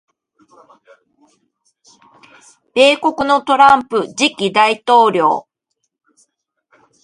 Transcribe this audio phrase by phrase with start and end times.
[2.73, 5.47] 米国のトランプ次期大統領